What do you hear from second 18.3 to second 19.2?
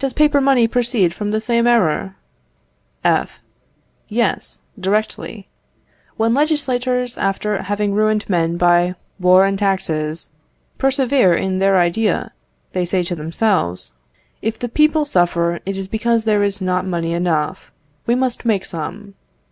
make some."